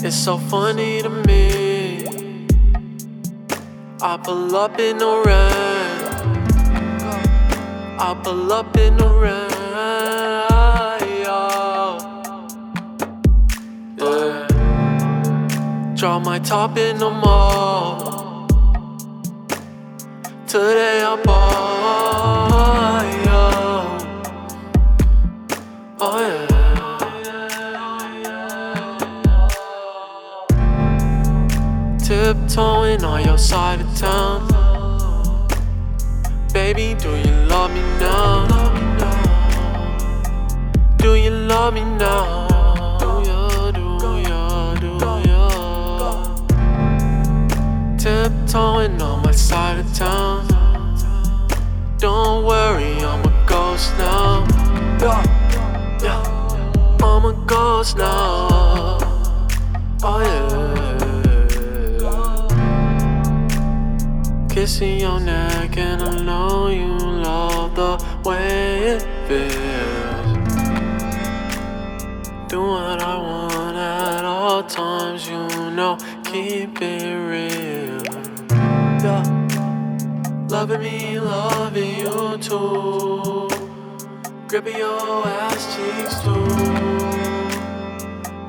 It's 0.00 0.14
so 0.16 0.38
funny 0.38 1.02
to 1.02 1.10
me. 1.10 2.46
I 4.00 4.16
pull 4.16 4.54
up 4.54 4.78
in 4.78 4.96
the 4.98 5.22
rain. 5.26 5.98
I 7.98 8.14
pull 8.22 8.52
up 8.52 8.76
in 8.76 8.96
the 8.96 9.08
rain. 9.08 9.50
Yeah. 13.98 14.46
Drop 15.96 16.24
my 16.24 16.38
top 16.38 16.78
in 16.78 16.98
the 16.98 17.10
mall. 17.10 18.46
Today 20.46 21.02
I 21.02 21.20
bought. 21.24 21.97
Tiptoeing 32.08 33.04
on 33.04 33.22
your 33.22 33.36
side 33.36 33.82
of 33.82 33.94
town. 33.94 34.48
Baby, 36.54 36.96
do 36.98 37.10
you 37.10 37.30
love 37.46 37.70
me 37.70 37.82
now? 38.00 38.46
Do 40.96 41.16
you 41.16 41.28
love 41.28 41.74
me 41.74 41.82
now? 41.82 42.48
Do 42.98 43.28
ya, 43.28 43.70
do 43.72 44.20
ya, 44.26 44.74
do 44.76 44.96
ya? 45.28 45.48
Tiptoeing 47.98 49.02
on 49.02 49.22
my 49.22 49.32
side 49.32 49.80
of 49.80 49.92
town. 49.92 50.46
Don't 51.98 52.42
worry, 52.46 53.04
I'm 53.04 53.22
a 53.22 53.44
ghost 53.46 53.92
now. 53.98 54.46
Yeah, 54.98 55.22
yeah. 56.02 57.04
I'm 57.04 57.26
a 57.26 57.34
ghost 57.44 57.98
now. 57.98 58.57
Kissing 64.58 64.98
your 64.98 65.20
neck, 65.20 65.76
and 65.76 66.02
I 66.02 66.20
know 66.20 66.66
you 66.66 66.98
love 66.98 67.76
the 67.76 67.96
way 68.24 68.96
it 68.96 69.02
feels. 69.28 70.48
Do 72.48 72.62
what 72.62 73.00
I 73.00 73.16
want 73.18 73.76
at 73.76 74.24
all 74.24 74.64
times, 74.64 75.28
you 75.28 75.46
know, 75.78 75.96
keep 76.24 76.82
it 76.82 77.14
real. 77.30 78.02
Yeah. 79.04 79.22
Loving 80.48 80.80
me, 80.80 81.20
loving 81.20 81.94
you 82.00 82.36
too. 82.38 83.48
Gripping 84.48 84.76
your 84.76 85.24
ass 85.24 85.76
cheeks 85.76 86.20
too. 86.24 86.48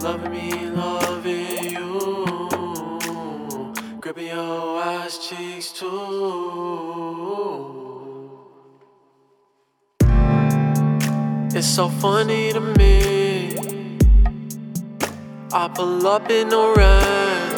Loving 0.02 0.32
me, 0.32 0.70
loving 0.72 1.70
you. 1.70 2.00
Gripping 4.02 4.28
your 4.30 4.79
ass 5.10 5.18
cheeks 5.28 5.72
too. 5.72 5.88
It's 11.58 11.68
so 11.68 11.90
funny 11.90 12.54
to 12.54 12.62
me. 12.78 13.56
I 15.52 15.68
pull 15.74 16.06
up 16.08 16.30
in 16.30 16.50
the 16.50 16.64
rain. 16.78 17.50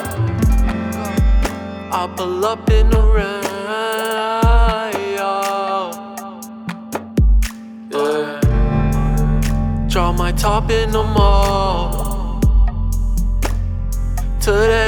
I 1.91 2.07
pull 2.15 2.45
up 2.45 2.69
in 2.69 2.89
the 2.89 3.01
rain. 3.15 3.43
Yeah. 7.91 8.39
Drop 9.89 10.15
my 10.17 10.31
top 10.31 10.71
in 10.71 10.91
the 10.91 11.03
mall. 11.03 12.39
Today 14.39 14.80